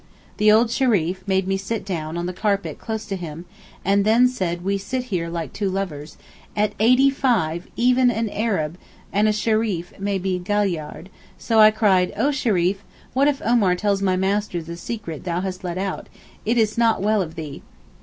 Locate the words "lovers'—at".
5.69-6.73